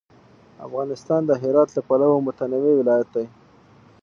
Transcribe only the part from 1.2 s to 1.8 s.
د هرات